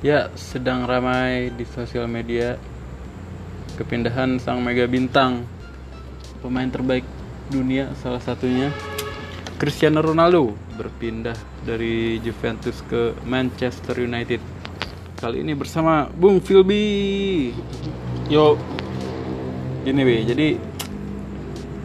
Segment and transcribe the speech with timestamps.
[0.00, 2.56] Ya, sedang ramai di sosial media
[3.76, 5.44] kepindahan sang mega bintang
[6.40, 7.04] pemain terbaik
[7.52, 8.72] dunia salah satunya
[9.60, 11.36] Cristiano Ronaldo berpindah
[11.68, 14.40] dari Juventus ke Manchester United.
[15.20, 17.52] Kali ini bersama Bung Philby.
[18.32, 18.56] Yo,
[19.84, 20.56] Gini, Wi, jadi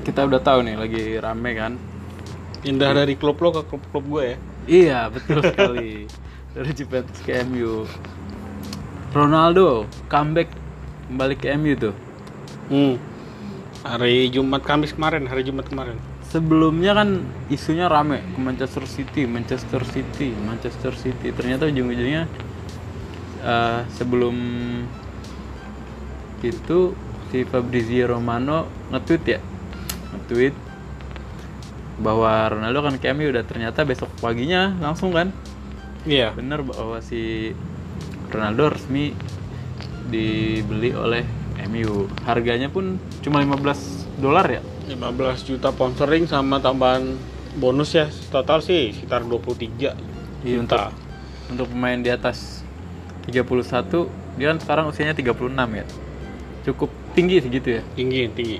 [0.07, 1.75] kita udah tahu nih lagi rame kan.
[2.63, 4.37] pindah dari klub lo ke klub-klub gue ya.
[4.65, 6.07] Iya, betul sekali.
[6.55, 7.83] Dari Juventus ke MU.
[9.11, 10.47] Ronaldo comeback
[11.11, 11.91] kembali ke MU tuh.
[12.71, 12.95] Hmm.
[13.83, 15.99] Hari Jumat Kamis kemarin, hari Jumat kemarin.
[16.31, 21.35] Sebelumnya kan isunya rame ke Manchester City, Manchester City, Manchester City.
[21.35, 22.23] Ternyata ujung-ujungnya
[23.43, 24.35] eh, sebelum
[26.39, 26.79] itu
[27.35, 28.63] si Fabrizio Romano
[28.95, 29.39] nge-tweet ya,
[30.15, 30.55] nge-tweet
[31.99, 35.35] bahwa Ronaldo kan ke MU udah ternyata besok paginya langsung kan
[36.05, 36.37] Iya.
[36.37, 37.51] bener bahwa si
[38.29, 39.13] Ronaldo resmi
[40.09, 41.25] dibeli oleh
[41.65, 42.05] MU.
[42.29, 44.61] Harganya pun cuma 15 dolar ya.
[44.85, 47.17] 15 juta sponsoring sama tambahan
[47.57, 48.05] bonus ya.
[48.29, 49.97] Total sih sekitar 23
[50.45, 50.93] Iya, untuk juta.
[51.49, 52.61] untuk pemain di atas
[53.25, 54.05] 31
[54.37, 55.85] dia kan sekarang usianya 36 ya.
[56.69, 57.81] Cukup tinggi segitu ya.
[57.97, 58.59] Tinggi, tinggi.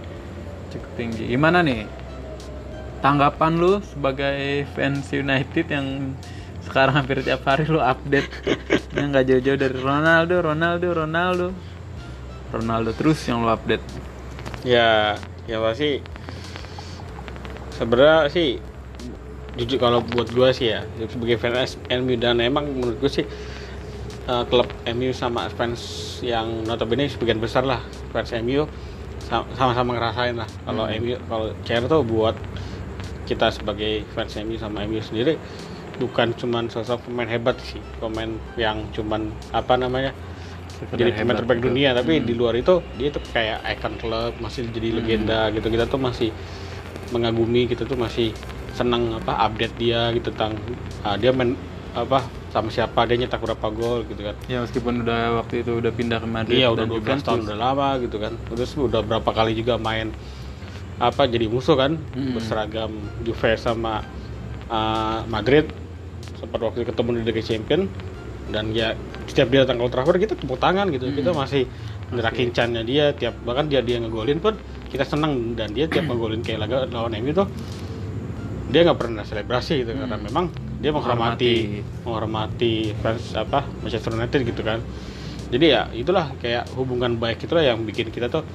[0.74, 1.30] Cukup tinggi.
[1.30, 1.86] Gimana nih?
[3.06, 6.18] Tanggapan lu sebagai fans United yang
[6.68, 8.30] sekarang hampir tiap hari lu update
[8.98, 11.48] yang nggak jauh-jauh dari Ronaldo, Ronaldo, Ronaldo.
[12.52, 13.84] Ronaldo terus yang lu update.
[14.66, 16.02] Ya, ya pasti
[17.76, 18.58] sebenarnya sih
[19.56, 23.26] jujur kalau buat gue sih ya sebagai fans MU dan emang menurut gue sih
[24.28, 25.80] eh, klub MU sama fans
[26.20, 27.80] yang notabene sebagian besar lah
[28.12, 28.68] fans MU
[29.24, 32.36] sa- sama-sama ngerasain lah kalau MU kalau CR tuh buat
[33.26, 35.40] kita sebagai fans MU sama MU sendiri
[36.00, 40.12] bukan cuman sosok pemain hebat sih pemain yang cuman apa namanya
[40.76, 41.68] Sekedar jadi pemain terbaik gitu.
[41.72, 45.68] dunia tapi di luar itu dia tuh kayak icon klub masih jadi legenda gitu.
[45.72, 46.30] Kita tuh masih
[47.16, 48.36] mengagumi kita tuh masih
[48.76, 50.60] senang apa update dia gitu tentang
[51.08, 51.56] ah, dia main
[51.96, 54.36] apa sama siapa dia nyetak berapa gol gitu kan.
[54.52, 57.24] Ya meskipun udah waktu itu udah pindah ke Madrid iya udah dan 12 Juventus.
[57.24, 58.34] tahun udah lama gitu kan.
[58.52, 60.12] Terus udah berapa kali juga main
[61.00, 61.96] apa jadi musuh kan.
[62.12, 62.36] Mm.
[62.36, 62.92] berseragam
[63.24, 64.04] Juve sama
[64.68, 65.72] ah, Madrid
[66.46, 67.82] sempat waktu ketemu di Liga Champion
[68.54, 68.94] dan ya
[69.26, 71.10] setiap dia datang ke Old Trafford kita tepuk tangan gitu.
[71.10, 71.66] Kita masih
[72.14, 74.54] ngerakin cannya dia tiap bahkan dia dia ngegolin pun
[74.94, 77.50] kita senang dan dia tiap ngegolin kayak laga lawan MU tuh
[78.70, 82.94] dia nggak pernah selebrasi gitu karena memang dia menghormati menghormati.
[83.02, 84.80] fans apa Manchester United gitu kan.
[85.50, 88.46] Jadi ya itulah kayak hubungan baik itulah yang bikin kita tuh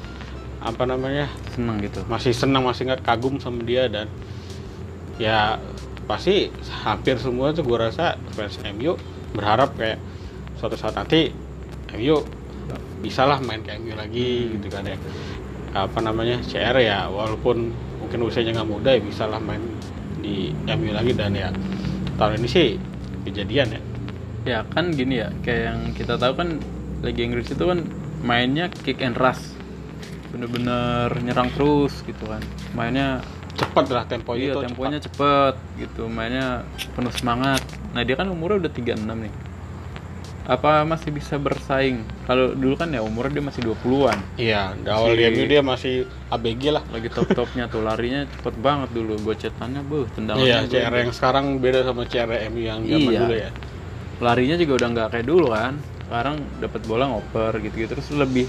[0.60, 2.04] apa namanya seneng gitu.
[2.04, 3.86] masih senang masih nggak kagum sama dia.
[3.90, 4.06] Dan
[5.18, 5.58] ya
[6.10, 6.50] pasti
[6.82, 8.98] hampir semua tuh gue rasa fans MU
[9.38, 10.02] berharap kayak
[10.58, 11.30] suatu saat nanti
[11.94, 12.18] MU
[13.00, 14.98] bisa lah main ke MU lagi gitu kan ya
[15.70, 17.70] apa namanya CR ya walaupun
[18.02, 19.62] mungkin usianya nggak muda ya bisa lah main
[20.18, 21.54] di MU lagi dan ya
[22.18, 22.68] tahun ini sih
[23.22, 23.80] kejadian ya
[24.48, 26.56] Ya kan gini ya, kayak yang kita tahu kan
[27.04, 27.84] Liga Inggris itu kan
[28.24, 29.52] mainnya kick and rush.
[30.32, 32.40] Bener-bener nyerang terus gitu kan.
[32.72, 33.20] Mainnya
[33.60, 37.60] cepat lah temponya iya tuh temponya cepet gitu, mainnya penuh semangat.
[37.90, 39.32] Nah, dia kan umurnya udah 36 nih.
[40.42, 42.00] Apa masih bisa bersaing?
[42.24, 44.18] Kalau dulu kan ya umurnya dia masih 20-an.
[44.36, 45.94] iya awal di Si- MU dia masih
[46.28, 49.14] ABG lah Lagi top-topnya tuh larinya cepet banget dulu.
[49.22, 50.64] Gocetannya buh, tendangannya.
[50.64, 53.20] iya CR yang sekarang beda sama CR MU yang zaman Iya.
[53.20, 53.50] dulu ya
[54.20, 58.44] larinya juga udah nggak kayak dulu kan sekarang dapat bola ngoper gitu-gitu terus lebih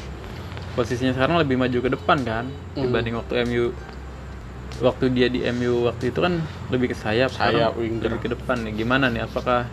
[0.71, 2.83] posisinya sekarang lebih maju ke depan kan Hmm.
[2.83, 3.71] dibanding waktu MU
[4.79, 6.39] waktu dia di MU waktu itu kan
[6.71, 8.11] lebih ke sayap Sayap, sekarang winger.
[8.11, 8.73] lebih ke depan nih.
[8.81, 9.21] Gimana nih?
[9.27, 9.67] Apakah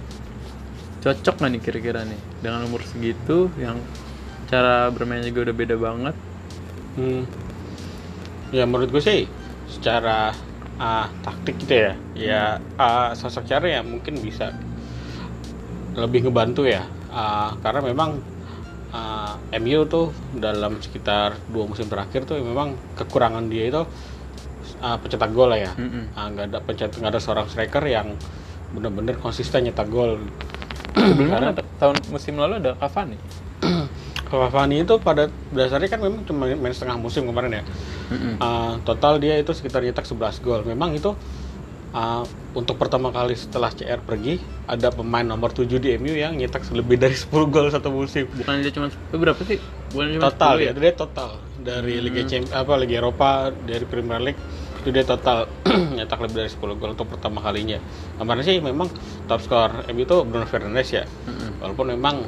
[1.05, 2.21] cocok nggak nih kira-kira nih?
[2.43, 3.79] Dengan umur segitu yang
[4.51, 6.15] cara bermainnya juga udah beda banget.
[6.99, 7.23] Hmm.
[8.51, 9.21] Ya menurut gue sih
[9.69, 10.33] secara
[10.81, 12.43] ah, taktik gitu ya, ya
[12.81, 14.57] ah, sosok cara ya mungkin bisa
[15.99, 18.11] lebih ngebantu ya, Ah, karena memang
[18.93, 23.83] ah, MU tuh dalam sekitar dua musim terakhir tuh memang kekurangan dia itu
[24.81, 25.73] ah, pencetak gol lah ya.
[26.15, 28.15] Ah, nggak ada pencetak nggak ada seorang striker yang
[28.75, 30.21] benar-benar konsisten nyetak gol.
[30.99, 33.19] sebelumnya ada, tahun musim lalu ada Cavani
[34.29, 37.65] Cavani itu pada dasarnya kan memang cuma main setengah musim kemarin ya.
[38.13, 38.35] Mm-mm.
[38.41, 40.61] Uh, total dia itu sekitar nyetak 11 gol.
[40.69, 41.17] Memang itu
[41.97, 46.67] uh, untuk pertama kali setelah CR pergi ada pemain nomor 7 di MU yang nyetak
[46.73, 48.29] lebih dari 10 gol satu musim.
[48.29, 49.59] bukan dia cuma berapa sih
[49.97, 54.21] bukan cuma Total 10 ya, dia total dari Liga Champions apa Liga Eropa, dari Premier
[54.21, 54.41] League
[54.81, 55.51] itu dia total
[55.97, 57.79] nyetak lebih dari 10 gol untuk pertama kalinya.
[58.17, 58.89] Kemarin sih memang
[59.27, 61.05] top skor MU itu Bruno Fernandes ya.
[61.59, 62.23] Walaupun memang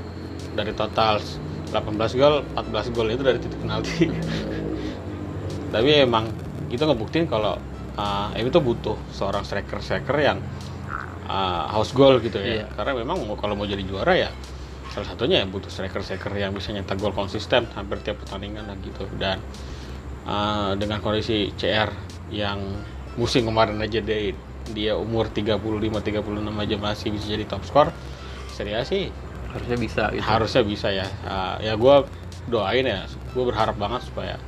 [0.54, 1.22] dari total
[1.70, 4.10] 18 gol 14 gol itu dari titik penalti
[5.74, 6.26] tapi emang
[6.66, 7.54] itu ngebuktiin kalau
[7.94, 10.38] uh, MU itu butuh seorang striker striker yang
[11.30, 12.66] uh, house goal gitu ya Iya.
[12.74, 14.30] karena memang kalau mau jadi juara ya
[14.90, 18.74] salah satunya ya butuh striker striker yang bisa nyetak gol konsisten hampir tiap pertandingan lah
[18.82, 19.38] gitu dan
[20.26, 22.58] uh, dengan kondisi CR yang
[23.18, 24.34] musim kemarin aja dia
[24.70, 27.88] dia umur 35 36 aja masih bisa jadi top skor
[28.54, 29.10] Serie A sih
[29.50, 30.22] harusnya bisa gitu.
[30.22, 31.06] harusnya bisa ya.
[31.26, 31.96] Uh, ya gue
[32.50, 34.38] doain ya gue berharap banget supaya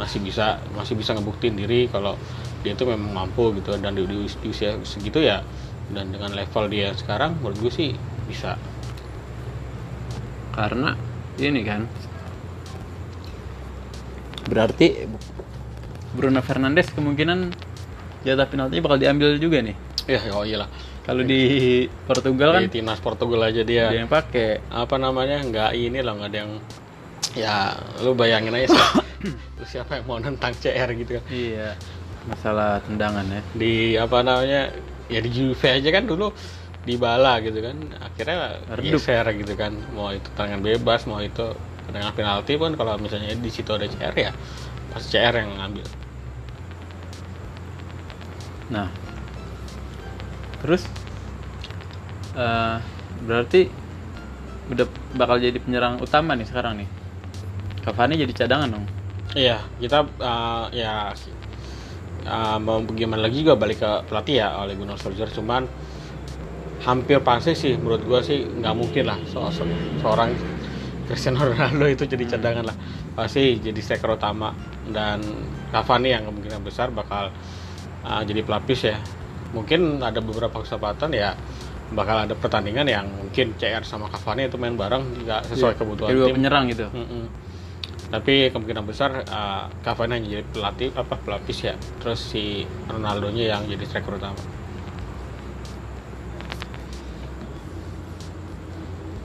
[0.00, 2.16] masih bisa masih bisa ngebuktiin diri kalau
[2.60, 3.76] dia itu memang mampu gitu.
[3.80, 5.40] Dan di, di di usia segitu ya
[5.92, 7.90] dan dengan level dia sekarang menurut gue sih
[8.28, 8.60] bisa.
[10.52, 10.92] Karena
[11.40, 11.88] ini kan
[14.52, 15.08] berarti
[16.12, 17.38] Bruno Fernandes kemungkinan
[18.22, 19.76] jatah penaltinya bakal diambil juga nih.
[20.06, 20.68] Ya oh iyalah.
[21.02, 21.42] Kalau di
[22.06, 23.90] Portugal kan di timnas Portugal aja dia.
[23.90, 24.62] Dia yang pakai.
[24.70, 25.42] Apa namanya?
[25.42, 26.52] Nggak ini loh nggak ada yang
[27.34, 27.54] ya
[28.06, 28.80] lu bayangin aja sih.
[29.58, 31.24] Lu siapa yang mau nentang CR gitu kan?
[31.30, 31.78] Iya
[32.26, 33.42] masalah tendangan ya.
[33.54, 34.70] Di apa namanya?
[35.10, 36.30] Ya di Juve aja kan dulu
[36.82, 37.76] di bala gitu kan.
[37.98, 38.98] Akhirnya Redup.
[38.98, 39.74] geser gitu kan.
[39.94, 41.54] Mau itu tangan bebas mau itu
[41.92, 44.32] tendangan penalti pun kalau misalnya di situ ada CR ya
[44.90, 45.84] pasti CR yang ngambil
[48.72, 48.88] Nah,
[50.64, 50.88] terus
[52.32, 52.76] eh
[53.28, 53.68] berarti
[54.72, 54.86] udah
[55.20, 56.88] bakal jadi penyerang utama nih sekarang nih.
[57.84, 58.86] Cavani jadi cadangan dong.
[59.36, 61.12] iya kita uh, ya
[62.28, 65.64] uh, mau gimana lagi juga balik ke pelatih ya oleh Gunnar Solskjaer cuman
[66.84, 69.68] hampir pasti sih menurut gua sih nggak mungkin lah so- so-
[70.04, 70.34] seorang
[71.06, 72.76] Cristiano Ronaldo itu jadi cadangan lah
[73.18, 74.54] pasti jadi striker utama
[74.88, 75.20] dan
[75.72, 77.32] Cavani yang kemungkinan besar bakal
[78.04, 78.96] uh, jadi pelapis ya
[79.52, 81.36] mungkin ada beberapa kesempatan ya
[81.92, 86.18] bakal ada pertandingan yang mungkin CR sama Cavani itu main bareng nggak sesuai kebutuhan Kayak
[86.18, 86.86] dua tim penyerang gitu.
[86.88, 87.24] Mm-mm.
[88.12, 91.74] Tapi kemungkinan besar uh, Cavani hanya jadi pelatih apa pelapis ya.
[92.00, 94.40] Terus si Ronaldo-nya yang jadi striker utama.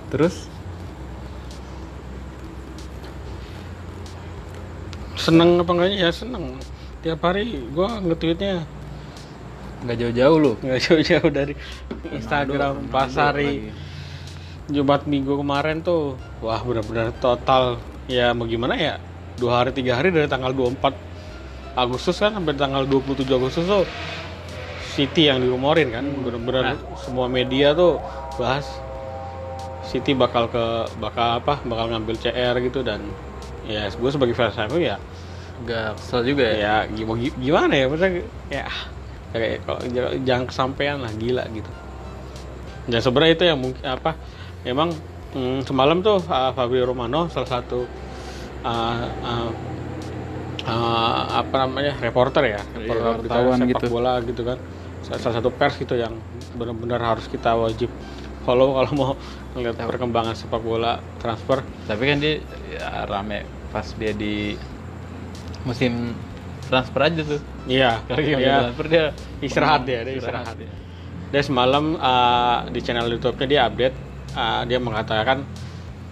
[0.07, 0.47] Terus
[5.27, 6.55] Seneng apa enggaknya ya seneng.
[7.03, 8.63] Tiap hari gua nge-tweetnya.
[9.83, 10.51] Nggak jauh-jauh lu.
[10.63, 11.53] nggak jauh-jauh dari
[12.15, 13.75] Instagram Ronaldo pas hari lagi.
[14.71, 17.75] Jumat Minggu kemarin tuh wah benar-benar total.
[18.07, 19.03] Ya mau gimana ya?
[19.35, 20.95] Dua hari tiga hari dari tanggal 24
[21.75, 23.83] Agustus kan sampai tanggal 27 Agustus tuh
[24.95, 26.07] City yang dirumorin kan.
[26.23, 27.99] Benar-benar semua media tuh
[28.39, 28.63] bahas
[29.83, 33.03] City bakal ke bakal apa bakal ngambil CR gitu dan
[33.67, 34.95] ya gue sebagai fans MU ya
[35.63, 36.85] Agak kesel juga ya.
[36.85, 37.85] ya gimana gimana ya?
[37.89, 38.11] Maksudnya
[38.51, 38.65] ya
[39.33, 39.79] kayak kalau
[40.23, 41.71] jangan, kesampaian lah gila gitu.
[42.87, 44.15] Dan sebenarnya itu yang mungkin apa
[44.63, 44.95] emang
[45.35, 47.83] mm, semalam tuh uh, Fabio Romano salah satu
[48.63, 49.49] uh, uh,
[50.63, 53.87] uh, apa namanya reporter ya reporter berita wartawan sepak gitu.
[53.91, 54.57] bola gitu kan.
[55.05, 56.19] Salah, satu pers gitu yang
[56.57, 57.87] benar-benar harus kita wajib
[58.43, 59.11] follow kalau mau
[59.55, 61.63] melihat perkembangan sepak bola transfer.
[61.87, 62.39] Tapi kan dia
[62.71, 64.55] ya, rame pas dia di
[65.67, 66.15] musim
[66.67, 67.41] transfer aja tuh.
[67.67, 68.55] iya Kalau dia iya.
[68.67, 69.05] transfer dia
[69.43, 70.55] Istirahat ya, dia istirahat.
[70.55, 70.71] ya.
[71.27, 73.95] Dia semalam uh, di channel YouTube-nya dia update,
[74.35, 75.43] uh, dia mengatakan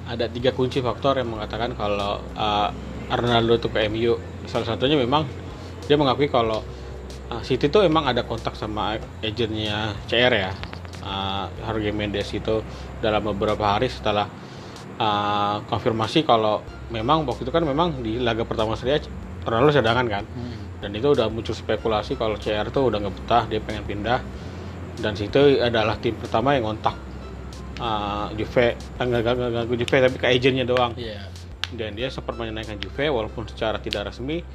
[0.05, 2.69] ada tiga kunci faktor yang mengatakan kalau uh,
[3.09, 4.19] Ronaldo itu ke MU.
[4.45, 5.25] Salah satunya memang
[5.87, 6.61] dia mengakui kalau
[7.31, 10.51] uh, City itu emang ada kontak sama agennya CR ya,
[11.01, 12.61] uh, Jorge Mendes itu
[13.01, 14.27] dalam beberapa hari setelah
[14.99, 16.61] uh, konfirmasi kalau
[16.93, 19.01] memang waktu itu kan memang di laga pertama Serie
[19.45, 20.25] Ronaldo cadangan kan.
[20.25, 20.63] Hmm.
[20.83, 24.19] dan itu udah muncul spekulasi kalau CR tuh udah nggak betah dia pengen pindah.
[24.95, 26.95] Dan situ adalah tim pertama yang ngontak
[27.79, 28.75] uh, Juve.
[28.75, 30.93] Eh, nggak nggak nggak nggak ke Juve tapi ke agennya doang.
[30.97, 31.31] Iya.
[31.75, 34.45] dan dia sempat menyenangkan Juve walaupun secara tidak resmi.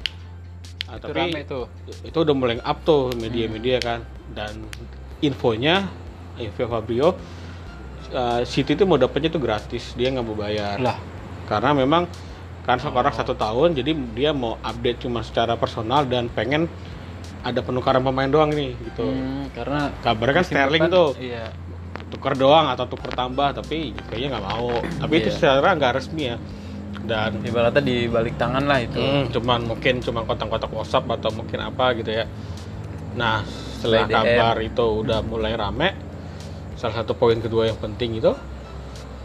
[0.87, 1.65] Uh, Itu tapi tuh.
[2.07, 3.99] itu udah mulai up tuh media-media kan.
[4.31, 4.63] Dan
[5.19, 5.91] infonya
[6.39, 7.13] info Fabio
[8.15, 9.93] uh, City itu mau dapetnya tuh gratis.
[9.99, 10.79] Dia nggak mau bayar.
[10.79, 10.97] Lah,
[11.45, 12.07] karena memang
[12.61, 16.69] kan sekarang satu tahun jadi dia mau update cuma secara personal dan pengen
[17.41, 21.45] ada penukaran pemain doang nih gitu hmm, karena kabarnya kan Sterling depan- tuh Iya.
[22.07, 25.35] tuker doang atau tuker tambah tapi kayaknya nggak mau tapi itu Iya.
[25.35, 26.37] secara nggak resmi ya
[27.01, 29.01] dan Ibaratnya di balik tangan lah itu.
[29.01, 32.29] hmm, cuman mungkin cuma kotak-kotak WhatsApp atau mungkin apa gitu ya
[33.11, 34.13] nah setelah DM.
[34.13, 35.97] kabar itu udah mulai rame
[36.77, 38.31] salah satu poin kedua yang penting itu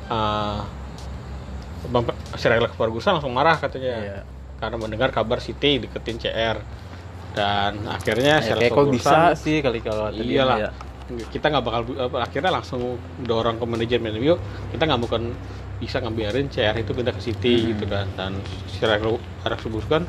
[0.09, 0.61] uh,
[2.37, 3.95] Sir Alex Ferguson langsung marah katanya.
[4.01, 4.21] Iya.
[4.57, 6.57] karena mendengar kabar City deketin CR
[7.37, 10.71] dan akhirnya Ya, Sir Alex kok bisa Ferguson sih kali kalau tadi iyalah ya.
[11.29, 14.35] kita nggak bakal apa, akhirnya langsung dorong ke manajemen MU
[14.73, 15.37] kita nggak mungkin
[15.77, 18.09] bisa ngebiarin CR itu pindah ke City gitu kan.
[18.17, 18.41] Dan
[18.73, 18.97] secara
[19.45, 20.09] Alex Ferguson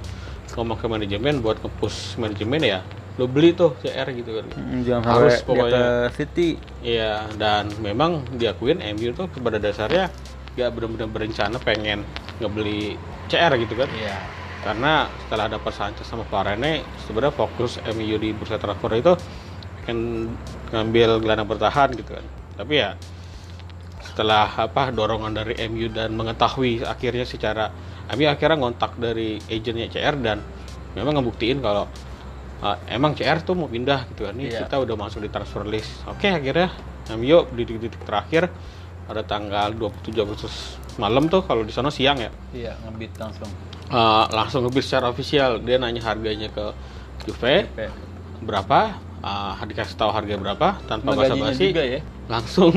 [0.56, 2.80] ngomong ke manajemen buat nge-push manajemen ya
[3.18, 4.46] lo beli tuh CR gitu kan.
[4.56, 6.08] Mm, jangan Harus pokoknya.
[6.14, 6.56] City.
[6.80, 10.08] Iya, dan memang diakuin MU tuh pada dasarnya
[10.58, 12.02] gak benar-benar berencana pengen
[12.42, 12.98] ngebeli
[13.30, 13.90] CR gitu kan.
[13.94, 14.18] iya
[14.66, 19.14] Karena setelah dapat Sanchez sama Varane, sebenarnya fokus MU di bursa transfer itu
[19.86, 19.98] kan
[20.74, 22.26] ngambil gelandang bertahan gitu kan.
[22.58, 22.98] Tapi ya
[24.02, 27.70] setelah apa dorongan dari MU dan mengetahui akhirnya secara
[28.18, 30.42] MU akhirnya ngontak dari agennya CR dan
[30.98, 31.86] memang ngebuktiin kalau
[32.66, 34.34] uh, emang CR tuh mau pindah gitu kan.
[34.34, 34.66] Nih Iya.
[34.66, 36.02] kita udah masuk di transfer list.
[36.10, 36.74] Oke, akhirnya
[37.14, 38.50] MU di titik-titik terakhir
[39.08, 42.32] pada tanggal 27 Agustus malam tuh kalau di sana siang ya.
[42.52, 43.50] Iya ngebit langsung.
[43.88, 45.64] Uh, langsung ngebit secara official.
[45.64, 46.76] Dia nanya harganya ke
[47.24, 47.70] Juve.
[48.44, 49.00] Berapa?
[49.24, 50.68] Uh, dikasih tahu harga berapa?
[50.86, 52.02] Tanpa basa-basi ya?
[52.28, 52.74] langsung.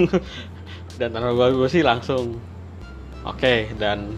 [1.00, 2.38] Dan tanpa basa-basi langsung.
[3.20, 4.16] Oke dan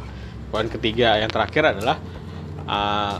[0.55, 1.99] poin ketiga yang terakhir adalah
[2.71, 3.19] uh,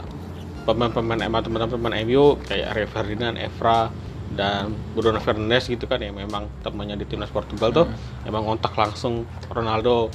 [0.63, 3.91] pemain-pemain emang teman-teman MU kayak Rio Ferdinand, Evra
[4.33, 7.85] dan Bruno Fernandes gitu kan yang memang temannya di timnas Portugal tuh
[8.25, 10.09] emang kontak langsung Ronaldo.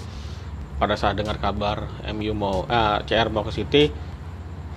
[0.79, 3.91] Pada saat dengar kabar MU mau ah, CR mau ke City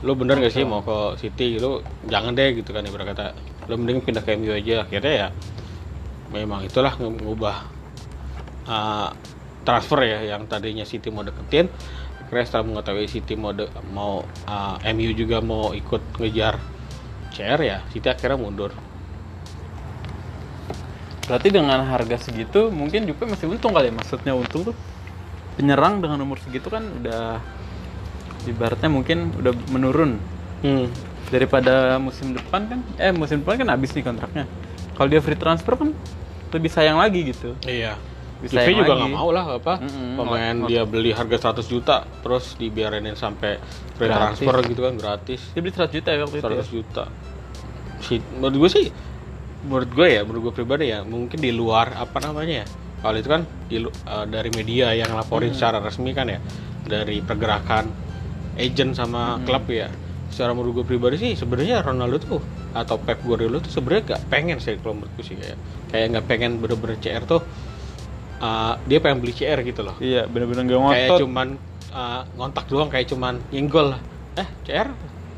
[0.01, 1.61] lu bener gak sih mau ke City?
[1.61, 1.77] Lu
[2.09, 3.25] jangan deh gitu kan ibarat kata.
[3.69, 4.81] Lu mending pindah ke MU aja.
[4.81, 5.27] Akhirnya ya
[6.33, 7.57] memang itulah nge- ngubah
[8.65, 9.09] uh,
[9.61, 11.69] transfer ya yang tadinya City mau deketin.
[12.25, 16.57] Akhirnya setelah mengetahui City mau de- mau uh, MU juga mau ikut ngejar
[17.31, 18.73] CR ya City akhirnya mundur
[21.27, 23.93] berarti dengan harga segitu mungkin Juve masih untung kali ya?
[23.93, 24.75] Maksudnya untung tuh
[25.55, 27.37] penyerang dengan umur segitu kan udah
[28.47, 30.17] ibaratnya mungkin udah menurun.
[30.61, 30.85] Hmm.
[31.31, 34.45] daripada musim depan kan eh musim depan kan habis nih kontraknya.
[34.93, 35.95] Kalau dia free transfer kan
[36.51, 37.55] lebih sayang lagi gitu.
[37.63, 37.95] Iya.
[38.43, 42.59] Bisa Juve juga nggak mau lah apa Mm-mm, pemain dia beli harga 100 juta terus
[42.59, 43.57] dibiarinin sampai
[43.95, 44.43] free Gratis.
[44.43, 45.41] transfer gitu kan gratis.
[45.55, 46.63] Dia beli 100 juta ya waktu itu ya?
[46.67, 47.03] 100 juta.
[48.03, 48.85] Si menurut gue sih
[49.65, 52.67] menurut gue ya menurut gue pribadi ya mungkin di luar apa namanya ya
[53.01, 56.39] kalau itu kan di eh, dari media yang laporin secara resmi kan ya
[56.85, 57.89] dari pergerakan
[58.57, 59.89] agent sama klub ya
[60.31, 62.41] secara menurut gue pribadi sih sebenarnya Ronaldo tuh
[62.71, 65.57] atau Pep Guardiola tuh sebenarnya gak pengen sih kalau menurutku sih kayak
[65.91, 67.41] kayak nggak pengen bener-bener CR tuh
[68.39, 69.95] eh, dia pengen beli CR gitu loh.
[69.99, 71.47] Iya bener-bener gak kayak ngotot cuman
[71.91, 74.01] uh, ngontak doang kayak cuman nyenggol lah.
[74.39, 74.87] Eh CR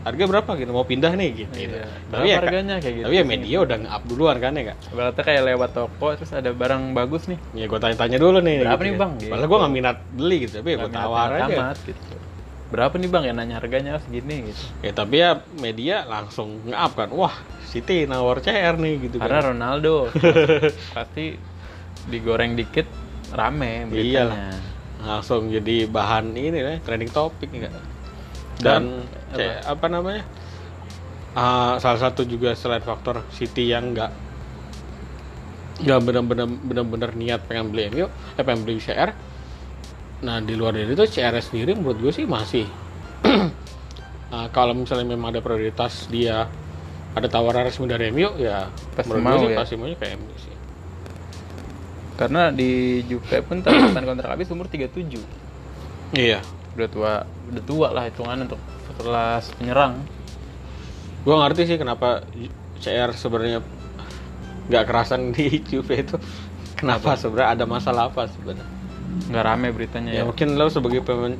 [0.03, 1.75] harga berapa gitu mau pindah nih gitu, gitu.
[1.75, 1.87] Iya.
[2.05, 3.29] tapi Berapa ya harganya kayak gitu tapi ya sih.
[3.29, 7.23] media udah nge-up duluan kan ya kak Ibaratnya kayak lewat toko terus ada barang bagus
[7.25, 8.97] nih ya gue tanya-tanya dulu nih Berapa nih, ya.
[8.97, 9.11] Bang?
[9.15, 9.47] padahal Gitu.
[9.47, 12.15] gue nggak minat beli gitu tapi ya gue tawar aja amat, gitu.
[12.65, 14.63] Berapa nih bang ya nanya harganya segini gitu.
[14.81, 19.49] ya tapi ya media langsung nge-up kan wah City nawar CR nih gitu Karena kan
[19.49, 20.09] Ronaldo
[20.97, 21.37] pasti
[22.03, 22.85] digoreng dikit
[23.31, 24.35] rame Iyalah.
[24.35, 24.57] beritanya.
[25.01, 27.73] langsung jadi bahan ini lah trending topik nih kak
[28.63, 28.83] dan
[29.33, 30.23] Dan, C- apa namanya?
[31.33, 34.11] Ah, salah satu juga selain faktor City yang nggak
[35.83, 38.05] nggak benar-benar benar-benar niat pengen beli MU
[38.37, 39.09] eh pengen beli CR
[40.23, 42.65] nah di luar dari itu CR sendiri menurut gue sih masih.
[44.33, 46.49] Ah, kalau misalnya memang ada prioritas dia
[47.13, 48.65] ada tawaran resmi dari MU ya
[48.97, 49.57] Pasti menurut mau gue sih ya.
[49.61, 50.55] pasti maunya kayak MU sih.
[52.17, 55.21] Karena di Juve pun tanggapan kontrak habis umur 37.
[56.13, 56.41] iya
[56.73, 57.13] Udah tua,
[57.53, 59.93] udah tua lah hitungan untuk sekelas penyerang.
[61.23, 62.27] gue ngerti sih kenapa
[62.83, 63.63] CR sebenarnya
[64.67, 66.19] nggak kerasan di Juve itu
[66.75, 68.67] kenapa sebenarnya ada masalah apa sebenarnya
[69.31, 70.23] Nggak rame beritanya ya ya.
[70.27, 71.39] mungkin lo sebagai pemain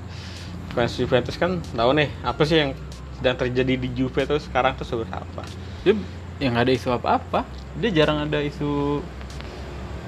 [0.72, 2.72] fans Juventus kan tahu nih apa sih yang
[3.20, 5.44] sedang terjadi di Juve tuh sekarang tuh sebenarnya apa
[5.84, 5.96] Dia
[6.40, 7.46] yang ada isu apa-apa.
[7.80, 9.00] Dia jarang ada isu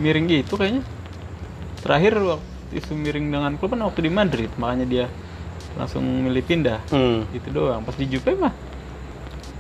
[0.01, 0.84] miring gitu kayaknya.
[1.84, 5.05] Terakhir waktu isu miring dengan klub kan waktu di Madrid, makanya dia
[5.75, 6.79] langsung milih pindah.
[6.88, 7.29] hmm.
[7.31, 7.81] Itu doang.
[7.81, 8.53] Pas di Juve mah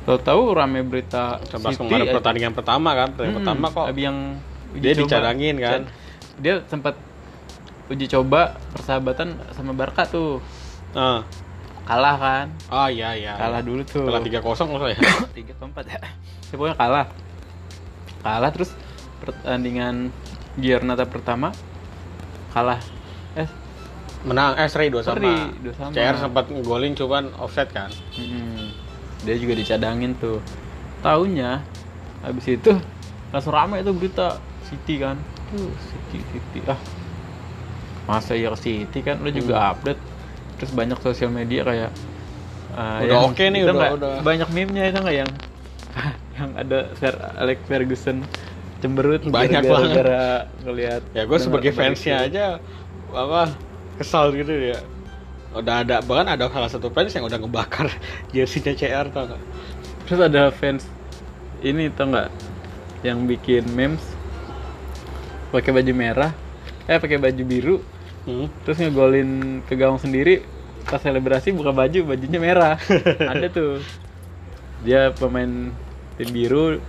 [0.01, 2.13] tahu-tahu rame berita Coba City kemarin aja.
[2.13, 4.17] pertandingan pertama kan pertandingan Hmm, pertama kok yang
[4.71, 5.01] uji dia coba.
[5.03, 5.81] dicadangin kan.
[6.37, 6.93] Dia sempat
[7.85, 10.37] uji coba persahabatan sama Barca tuh.
[10.91, 11.25] Ah.
[11.83, 12.45] Kalah kan?
[12.71, 14.01] oh iya iya Kalah dulu tuh.
[14.01, 14.97] setelah tiga kosong maksudnya
[15.37, 15.99] tiga empat ya
[16.45, 17.05] Ya, pokoknya kalah
[18.21, 18.73] kalah terus
[19.19, 20.09] pertandingan
[20.55, 21.53] Giornata pertama
[22.51, 22.81] kalah
[23.37, 23.47] eh?
[24.23, 25.15] Menang eh seri dua sama.
[25.15, 25.91] Seri, dua sama.
[25.91, 27.91] CR sempat ngegolin cuman offset kan.
[28.15, 28.73] Mm,
[29.21, 30.41] dia juga dicadangin tuh.
[30.99, 31.61] Tahunya
[32.19, 32.73] habis itu
[33.29, 35.19] langsung ramai tuh berita City kan.
[35.47, 36.59] Tuh City City.
[36.65, 36.79] Ah.
[38.05, 40.01] Masa ya ke City kan lo juga update.
[40.55, 41.91] Terus banyak sosial media kayak
[42.71, 44.13] uh, Udah oke nih, itu udah- nggak- udah.
[44.23, 45.31] banyak meme-nya itu nggak yang
[46.35, 48.23] yang ada Sir Alex Ferguson
[48.79, 49.95] cemberut Banyak gara- banget.
[49.95, 50.23] gara
[50.61, 52.45] ngelihat ya gue sebagai fansnya aja
[53.13, 53.53] apa
[53.99, 54.79] kesal gitu ya
[55.55, 57.87] udah ada bahkan ada salah satu fans yang udah ngebakar
[58.35, 59.41] jersey-nya CR tau nggak?
[60.05, 60.83] Terus ada fans
[61.63, 62.29] ini tau nggak?
[63.07, 64.03] Yang bikin memes.
[65.55, 66.35] Pakai baju merah,
[66.83, 67.77] eh pakai baju biru,
[68.27, 68.67] hmm.
[68.67, 70.43] terus ngegolin ke gawang sendiri.
[70.83, 72.75] Pas selebrasi buka baju bajunya merah.
[73.31, 73.79] Ada tuh.
[74.83, 75.71] Dia pemain
[76.19, 76.83] tim biru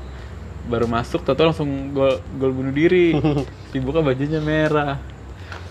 [0.66, 3.14] baru masuk tahu langsung gol gol bunuh diri.
[3.72, 4.98] Dibuka bajunya merah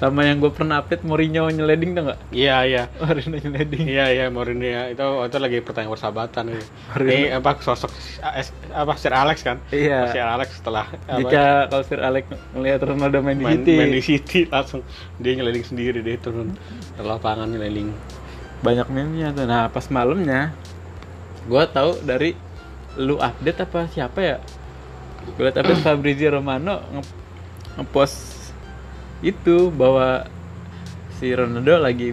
[0.05, 4.25] sama yang gue pernah update Mourinho nyeleding tuh nggak iya iya Mourinho nyeleding Iya iya
[4.29, 4.83] Mourinho ya.
[4.87, 6.63] itu itu lagi pertandingan persahabatan ini.
[6.89, 7.09] Mourinho.
[7.09, 7.91] Ini apa sosok
[8.71, 9.57] apa Sir Alex kan?
[9.69, 10.09] Iya.
[10.09, 13.91] Sir Alex setelah apa, jika kalau Sir Alex ngelihat Ronaldo main di main, City main
[13.91, 14.81] di City langsung
[15.17, 16.53] dia nyeliling sendiri dia turun
[16.93, 17.89] ke lapangan nyeliling.
[18.55, 20.49] banyak meme-nya tuh nah pas malamnya
[21.45, 22.33] gue tahu dari
[22.97, 24.37] lu update apa siapa ya
[25.27, 27.13] gue liat update Fabrizio Romano nge-
[27.77, 28.34] ngepost
[29.23, 30.27] itu bahwa
[31.15, 32.11] si Ronaldo lagi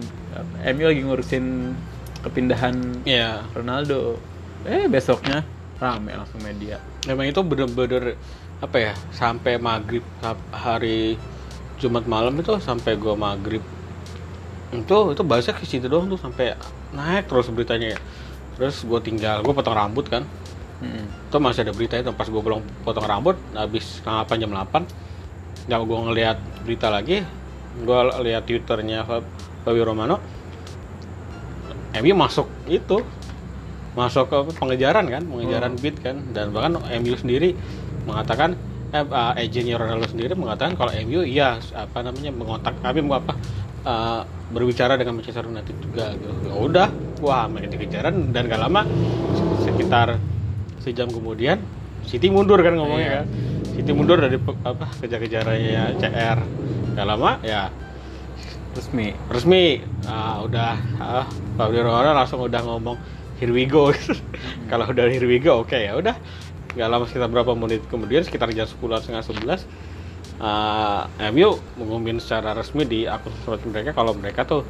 [0.63, 1.75] MU lagi ngurusin
[2.23, 3.43] kepindahan Iya.
[3.51, 4.17] Ronaldo
[4.63, 5.43] eh besoknya
[5.83, 8.15] rame langsung media Memang itu bener-bener
[8.63, 10.03] apa ya sampai maghrib
[10.55, 11.19] hari
[11.83, 13.59] Jumat malam itu sampai gua maghrib
[14.71, 16.57] itu itu bahasnya ke situ doang tuh sampai
[16.95, 17.99] naik terus beritanya ya.
[18.57, 20.25] Terus gue tinggal gue potong rambut kan.
[20.83, 21.05] Mm-mm.
[21.31, 24.83] itu masih ada berita itu pas gue pulang potong rambut habis setengah 8 jam 8
[25.67, 27.23] yang gue ngeliat berita lagi.
[27.73, 29.29] Gue lihat twitternya Fab-
[29.63, 30.17] Fabio Romano.
[31.93, 33.01] MU masuk itu.
[33.93, 36.17] Masuk ke pengejaran kan pengejaran beat kan.
[36.33, 37.53] Dan bahkan MU sendiri
[38.03, 38.57] mengatakan
[38.89, 43.33] eh, uh, agennya Ronaldo sendiri mengatakan kalau MU iya apa namanya mengontak mau apa
[43.85, 46.33] uh, berbicara dengan Manchester United juga gitu.
[46.49, 46.87] Ya udah
[47.21, 48.81] wah makin kejaran dan gak lama
[49.63, 50.19] sekitar
[50.83, 51.61] sejam kemudian
[52.03, 53.15] City mundur kan ngomongnya Iya.
[53.23, 53.25] kan
[53.73, 56.39] City mundur dari apa kejar-kejarannya CR
[56.93, 57.73] gak lama ya.
[58.73, 59.13] Resmi.
[59.29, 59.81] Resmi.
[60.09, 61.25] Ah, udah ah,
[61.57, 62.97] Fabio Romano langsung udah ngomong
[63.37, 63.93] here we go.
[64.69, 66.17] Kalau udah here we go oke ya udah.
[66.73, 72.57] Nggak lama sekitar berapa menit kemudian sekitar jam 10 setengah 11 ah, MU mengumumin secara
[72.57, 73.93] resmi di akun sosial mereka.
[73.93, 74.61] Kalau mereka tuh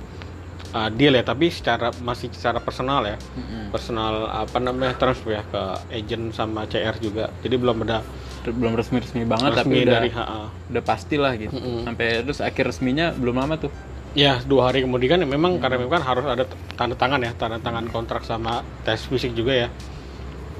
[0.73, 3.17] ah, deal ya tapi secara masih secara personal ya.
[3.37, 3.69] Mm-mm.
[3.69, 5.61] personal apa namanya transfer ya ke
[5.93, 7.29] agent sama CR juga.
[7.45, 8.01] Jadi belum ada
[8.43, 10.41] belum resmi resmi banget resmi tapi udah dari HA
[10.73, 11.55] udah pasti lah gitu.
[11.55, 11.87] Mm-mm.
[11.87, 13.71] sampai terus akhir resminya belum lama tuh.
[14.13, 16.43] Ya dua hari kemudian ya memang karena memang kan harus ada
[16.77, 19.69] tanda tangan ya tanda tangan kontrak sama tes fisik juga ya.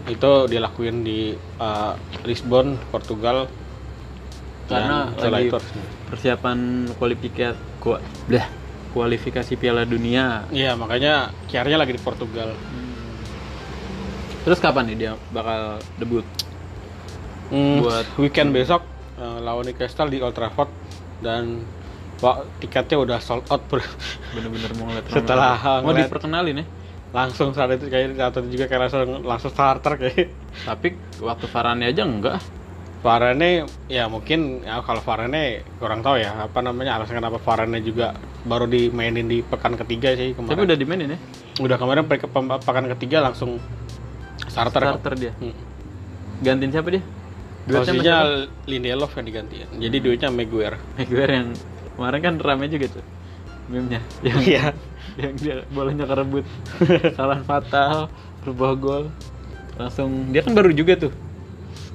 [0.09, 1.93] Itu dilakuin di uh,
[2.25, 3.49] Lisbon Portugal.
[4.63, 5.59] Karena lagi itu
[6.07, 7.59] persiapan kualifikasi
[8.31, 8.62] blah
[8.93, 10.45] kualifikasi Piala Dunia.
[10.49, 11.13] Iya makanya
[11.45, 12.53] kiarnya lagi di Portugal.
[14.43, 16.25] Terus kapan nih dia bakal debut?
[17.49, 18.81] Hmm, Buat- weekend besok
[19.15, 20.69] uh, lawan Newcastle di Old Trafford.
[21.23, 21.63] Dan
[22.19, 23.79] wah, tiketnya udah sold out bro.
[24.31, 26.67] bener-bener mau ngeliat Setelah mau ngeliat- diperkenalin ya?
[27.13, 30.33] langsung saat itu kayak atau juga kayak langsung langsung starter kayak.
[30.65, 32.41] Tapi waktu Varane aja enggak
[33.03, 35.43] Varane ya mungkin ya kalau Varane
[35.75, 40.31] kurang tahu ya apa namanya alasan kenapa Varane juga baru dimainin di pekan ketiga sih
[40.31, 40.63] tapi kemarin.
[40.63, 41.19] udah dimainin ya
[41.59, 42.23] udah kemarin pe-
[42.63, 43.59] pekan ketiga langsung
[44.45, 44.79] starter.
[44.79, 44.89] kok.
[44.97, 45.53] starter dia Hmm.
[46.39, 47.03] gantiin siapa dia
[47.63, 48.43] Posisinya?
[48.67, 49.67] Lindelof yang digantiin.
[49.79, 50.75] Jadi duitnya Maguire.
[50.99, 51.49] Maguire yang
[51.95, 53.05] kemarin kan rame juga tuh
[53.65, 54.63] meme-nya yang Iya.
[55.23, 56.43] yang dia bolanya kerebut
[57.07, 58.11] kesalahan fatal
[58.41, 59.03] berubah gol
[59.73, 61.13] langsung dia kan baru juga tuh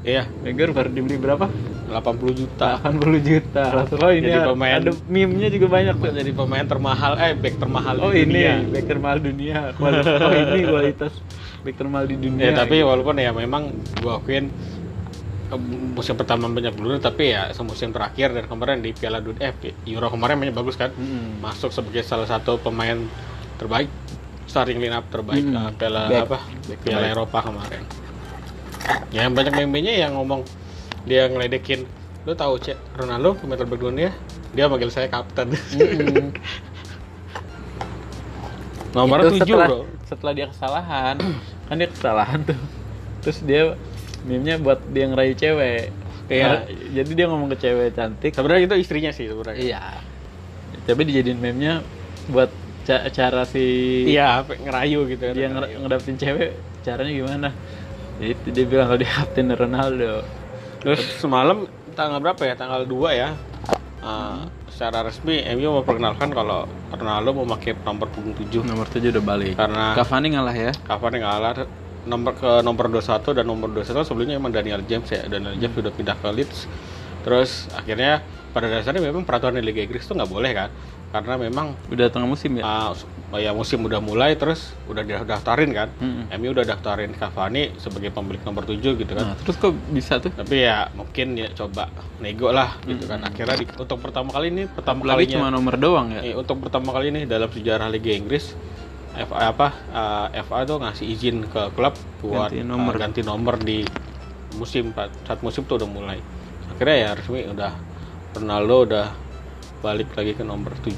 [0.09, 1.45] Iya, Maguire baru dibeli berapa
[1.87, 1.93] 80
[2.35, 2.81] juta.
[2.81, 6.65] 80 juta langsung oh ini Jadi ada- pemain- ada meme-nya juga banyak tuh Jadi pemain
[6.65, 8.55] termahal eh back termahal oh di ini dunia.
[8.67, 11.13] back termahal dunia Kualitas- oh ini kualitas
[11.61, 13.69] back termahal di dunia Ya tapi walaupun ya memang
[13.99, 14.49] gua akuin
[15.91, 19.57] musim pertama banyak belum tapi ya semusim terakhir dan kemarin di Piala Dunia eh
[19.89, 20.93] Euro kemarin mainnya bagus kan.
[20.93, 21.41] Mm-mm.
[21.41, 23.01] masuk sebagai salah satu pemain
[23.57, 23.89] terbaik
[24.45, 25.57] starting lineup terbaik Hmm.
[25.59, 26.25] uh, Piala Back.
[26.27, 27.15] apa Back Piala terbaik.
[27.15, 27.83] Eropa kemarin.
[29.09, 30.45] Ya, yang banyak meme-nya yang ngomong
[31.05, 31.85] dia ngeledekin
[32.23, 34.11] lu tahu cek Ronaldo pemain terbaik dunia
[34.51, 35.53] dia manggil saya kapten.
[35.73, 36.33] Mm-mm.
[38.91, 39.81] nomornya Itu tujuh setelah, bro.
[40.05, 41.17] setelah dia kesalahan
[41.69, 42.59] kan dia kesalahan tuh.
[43.21, 43.63] Terus dia
[44.25, 45.93] meme-nya buat dia ngerayu cewek.
[46.29, 46.45] Iya.
[46.45, 48.33] Karena- jadi dia ngomong ke cewek cantik.
[48.33, 49.61] Sebenarnya itu istrinya sih sebenarnya.
[49.61, 49.83] Iya.
[50.85, 51.85] Tapi dijadiin meme-nya
[52.29, 52.49] buat
[52.85, 53.65] ca- cara si
[54.05, 55.77] iya ngerayu gitu kan dia nger- ngerayu.
[55.85, 57.49] ngedapetin cewek caranya gimana
[58.19, 60.27] itu dia bilang kalau dia kapten Ronaldo.
[60.83, 62.55] Terus semalam tanggal berapa ya?
[62.59, 63.31] Tanggal 2 ya.
[63.99, 69.25] Uh, secara resmi MU memperkenalkan kalau Ronaldo mau pakai nomor punggung 7 nomor 7 udah
[69.25, 69.55] balik.
[69.59, 70.73] Karena Cavani ngalah ya?
[70.87, 71.67] Cavani ngalah.
[72.09, 75.27] Nomor ke nomor 21 dan nomor 21 sebelumnya emang Daniel James ya.
[75.27, 76.71] Daniel James sudah pindah ke Leeds.
[77.27, 78.23] Terus akhirnya
[78.55, 80.71] pada dasarnya memang peraturan di Liga Inggris tuh nggak boleh kan
[81.09, 82.65] karena memang Udah tengah musim ya?
[82.65, 82.93] uh,
[83.35, 86.29] ya musim udah mulai terus udah daftarin kan Mm-mm.
[86.31, 90.29] MU udah daftarin Cavani sebagai pemilik nomor 7 gitu kan Nah, terus kok bisa tuh?
[90.31, 94.63] tapi ya mungkin ya coba nego lah gitu kan akhirnya di- untuk pertama kali ini
[94.67, 96.21] pertama kalinya cuma nomor doang ya?
[96.23, 98.53] eh, untuk pertama kali ini dalam sejarah Liga Inggris
[99.11, 102.95] FA apa uh, FA tuh ngasih izin ke klub buat Ganti uh, nomor.
[102.95, 103.83] ganti nomor di
[104.55, 104.93] musim
[105.25, 106.19] saat musim tuh udah mulai
[106.69, 107.73] akhirnya ya resmi udah
[108.33, 109.07] Ronaldo udah
[109.79, 110.95] balik lagi ke nomor 7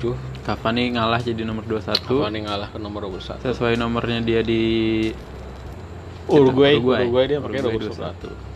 [0.46, 4.62] Cavani ngalah jadi nomor 21 Cavani ngalah ke nomor 21 sesuai nomornya dia di
[6.30, 8.50] Uruguay Uruguay, Uruguay dia pakai nomor 21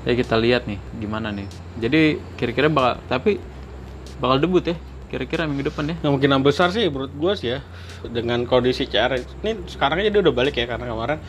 [0.00, 1.44] Ya kita lihat nih gimana nih.
[1.76, 3.36] Jadi kira-kira bakal tapi
[4.16, 4.76] bakal debut ya
[5.12, 5.96] kira-kira minggu depan ya.
[6.00, 7.60] Kemungkinan besar sih menurut gua sih ya
[8.08, 11.20] dengan kondisi CR ini sekarang aja dia udah balik ya karena kemarin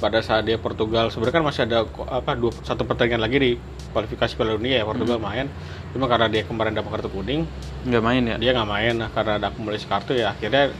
[0.00, 3.50] pada saat dia Portugal sebenarnya kan masih ada apa dua satu pertandingan lagi di
[3.94, 5.46] kualifikasi Piala Dunia ya Portugal main
[5.94, 7.46] cuma karena dia kemarin dapat kartu kuning
[7.86, 8.36] Nggak main ya?
[8.42, 10.74] dia nggak main nah karena ada akumulasi kartu ya akhirnya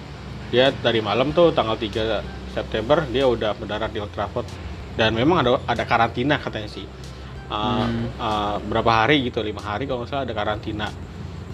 [0.50, 4.46] dia dari malam tuh tanggal 3 September dia udah mendarat di Old Trafford
[4.98, 6.87] dan memang ada ada karantina katanya sih
[7.44, 10.88] Uh, uh, berapa hari gitu lima hari kalau nggak salah ada karantina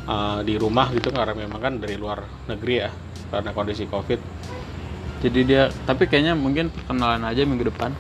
[0.06, 2.90] uh, di rumah gitu karena memang kan dari luar negeri ya
[3.28, 4.22] karena kondisi covid
[5.20, 7.92] Jadi dia tapi kayaknya mungkin perkenalan aja minggu depan.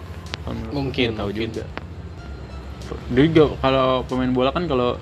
[0.72, 1.52] Mungkin, tahu mungkin.
[1.52, 1.68] juga.
[3.10, 4.96] Dia juga kalau pemain bola kan kalau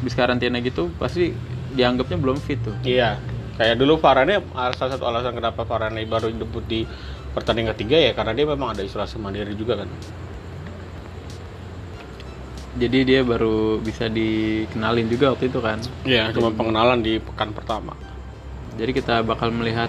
[0.00, 1.32] habis karantina gitu pasti
[1.74, 2.74] dianggapnya belum fit tuh.
[2.84, 3.18] iya
[3.56, 4.42] kayak dulu Varane
[4.74, 6.82] salah satu alasan kenapa Varane baru debut di
[7.32, 9.90] pertandingan ketiga ya karena dia memang ada isolasi mandiri juga kan
[12.74, 15.78] Jadi dia baru bisa dikenalin juga waktu itu kan.
[16.02, 17.94] iya cuma pengenalan di pekan pertama
[18.74, 19.86] Jadi kita bakal melihat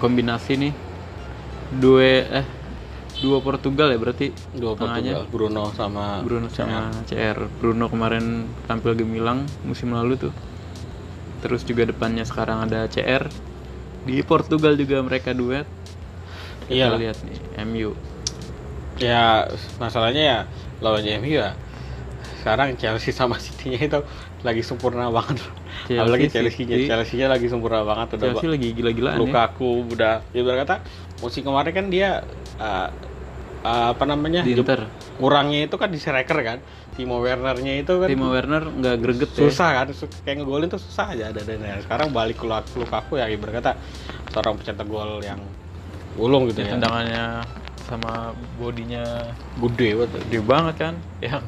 [0.00, 0.72] kombinasi nih
[1.76, 2.46] dua eh
[3.16, 7.38] dua Portugal ya berarti dua tengahnya Portugal Bruno sama Bruno sama CR.
[7.58, 10.34] Bruno kemarin tampil gemilang musim lalu tuh.
[11.40, 13.24] Terus juga depannya sekarang ada CR.
[14.04, 15.64] Di Portugal juga mereka duet.
[16.66, 16.98] Kita Iya lah.
[16.98, 17.90] lihat nih MU.
[18.96, 19.44] ya
[19.76, 20.38] masalahnya ya
[20.80, 21.52] lawannya MU ya
[22.40, 24.00] sekarang Chelsea sama City-nya itu
[24.44, 25.40] lagi sempurna banget
[25.88, 26.76] Chelsea, apalagi Chelsea-nya.
[26.84, 29.20] Chelsea-nya lagi sempurna banget udah Chelsea lagi gila-gilaan ya.
[29.22, 30.74] Lukaku udah ya berkata
[31.18, 32.20] musim kemarin kan dia
[32.60, 32.88] uh,
[33.64, 34.86] uh, apa namanya Di Inter.
[35.16, 36.58] kurangnya itu kan di striker kan
[36.92, 39.48] Timo Werner-nya itu kan Timo Werner nggak greget ya.
[39.48, 43.12] susah kan su- kayak ngegolin tuh susah aja ada dan sekarang balik ke Lukaku Lukaku
[43.16, 43.76] ya berkata
[44.30, 45.40] seorang pencetak gol yang
[46.16, 47.24] ulung gitu Ya, ya tendangannya
[47.86, 49.04] sama bodinya
[49.56, 51.42] gede banget gede banget kan yang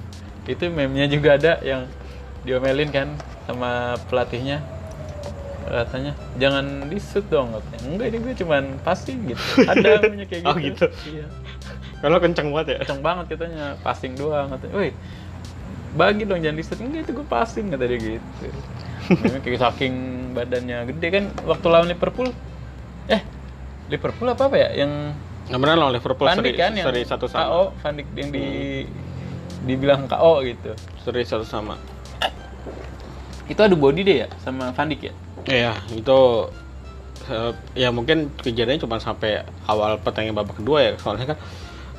[0.48, 1.85] itu meme-nya juga ada yang
[2.42, 3.09] diomelin kan
[3.44, 3.70] sama
[4.07, 4.62] pelatihnya
[5.68, 7.79] katanya jangan di shoot dong katanya.
[7.85, 9.42] Enggak ini gue cuman passing gitu.
[9.62, 10.87] Ada namanya kayak gitu Oh, gitu.
[11.12, 11.27] iya.
[11.98, 12.77] Kalau kenceng banget ya?
[12.87, 14.74] Kenceng banget katanya passing doang katanya.
[14.74, 14.90] Woi
[15.88, 18.46] bagi dong jangan di shoot enggak itu gue passing kata dia gitu.
[19.09, 19.94] Memang kayak saking
[20.33, 22.29] badannya gede kan waktu lawan Liverpool.
[23.09, 23.20] Eh
[23.88, 24.85] Liverpool apa apa ya?
[24.85, 24.92] Yang
[25.48, 27.44] Nggak benar lawan Liverpool Van Dijk kan yang seri satu sama.
[27.44, 28.46] KO Van Dijk yang di
[29.64, 30.72] dibilang KO gitu.
[31.01, 31.77] Seri satu sama.
[33.48, 36.18] Itu ada body deh ya sama Van Dijk ya Iya, itu
[37.26, 40.92] eh, ya mungkin kejadiannya cuma sampai awal pertandingan babak kedua ya.
[40.96, 41.38] Soalnya kan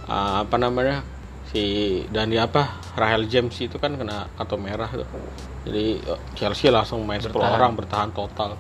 [0.06, 1.02] eh, apa namanya?
[1.50, 1.64] si
[2.08, 5.10] Dani apa Rahel James itu kan kena kartu merah tuh.
[5.66, 5.98] Jadi
[6.34, 7.58] Chelsea langsung main 10 Bertahan.
[7.58, 8.54] orang bertahan total.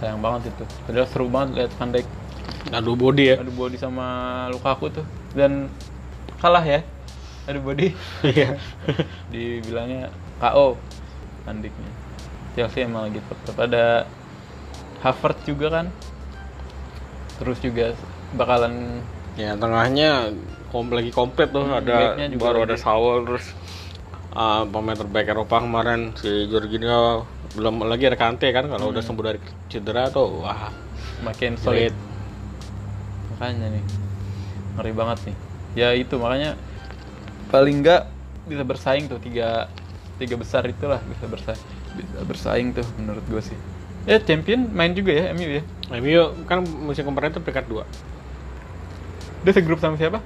[0.00, 2.08] sayang banget itu padahal seru banget lihat Van Dijk
[2.72, 3.36] Adu body ya.
[3.36, 4.06] adu body sama
[4.48, 5.68] Lukaku tuh dan
[6.40, 6.80] kalah ya
[7.44, 7.92] adu body
[8.24, 8.56] Iya.
[9.30, 10.08] dibilangnya
[10.40, 10.74] KO
[11.44, 11.92] Van Dijknya
[12.54, 14.04] Chelsea emang lagi tetap ada
[15.00, 15.86] Havertz juga kan?
[17.40, 17.96] Terus juga
[18.36, 19.00] bakalan
[19.38, 20.34] Ya tengahnya
[20.68, 21.64] kom lagi komplit tuh.
[21.64, 23.54] Hmm, ada baru ada Saul terus
[24.36, 27.24] uh, pemain terbaik Eropa kemarin si Jorginho.
[27.56, 28.94] Belum lagi ada Kante kan kalau Hmm.
[28.98, 29.40] udah sembuh dari
[29.72, 30.68] cedera tuh wah.
[31.24, 31.94] Makin solid.
[31.94, 31.94] solid
[33.30, 33.84] makanya nih
[34.76, 35.36] ngeri banget nih.
[35.78, 36.58] Ya itu makanya
[37.48, 38.04] paling enggak
[38.44, 39.70] bisa bersaing tuh tiga
[40.20, 41.64] tiga besar itulah bisa bersaing
[41.96, 43.58] bisa bersaing tuh menurut gue sih.
[44.04, 45.62] Ya champion main juga ya MU ya?
[45.96, 47.84] MU kan musim kemarin tuh peringkat dua.
[49.40, 50.20] dia segrup sama siapa?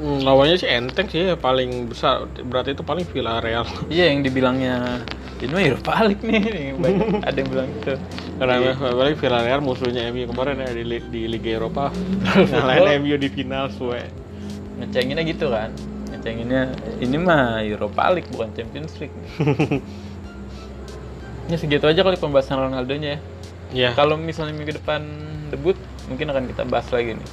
[0.00, 2.24] Hmm, lawannya sih enteng sih paling besar.
[2.48, 3.68] Berarti itu paling Villarreal.
[3.92, 5.04] Iya yang dibilangnya
[5.44, 6.72] ini mah Europa League nih.
[6.72, 7.94] Banyak- ada yang bilang gitu.
[8.40, 11.92] Karena paling Villarreal musuhnya MU kemarin ya di, di Liga Eropa.
[12.52, 14.00] Ngalahin MU di final suwe
[14.78, 15.74] ngecenginnya gitu kan
[16.08, 19.14] ngecenginnya ini mah Europa League bukan Champions League
[21.50, 23.18] ya segitu aja kali pembahasan Ronaldo nya ya
[23.72, 25.04] ya kalau misalnya minggu depan
[25.52, 25.76] debut
[26.08, 27.30] mungkin akan kita bahas lagi nih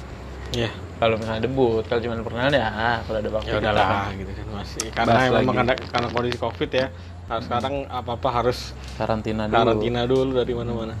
[0.54, 0.70] Iya.
[0.96, 4.46] Kalau misalnya debut, kalau cuma perkenalan ya kalau ada waktu Ya kita udahlah gitu kan
[4.56, 6.86] masih karena bahas memang karena, karena kondisi covid ya.
[7.26, 8.58] Harus sekarang apa apa harus
[8.96, 9.58] karantina dulu.
[9.58, 10.94] karantina dulu dari mana-mana.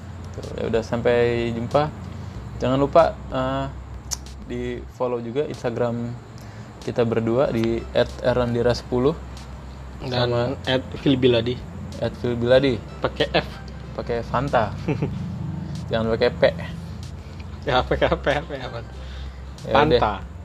[0.58, 1.88] Ya udah sampai jumpa.
[2.60, 3.66] Jangan lupa eh,
[4.44, 4.62] di
[4.98, 6.12] follow juga Instagram
[6.86, 7.82] kita berdua di
[8.22, 9.04] @erandira10
[10.06, 11.58] Dan at Filibiladi
[12.22, 13.48] @filbiladi pakai F.
[13.96, 14.76] pakai Fanta.
[15.90, 16.42] Jangan pakai P.
[17.64, 18.52] Ya apa apa apa.
[18.54, 18.68] Ya.
[19.72, 20.35] Panta.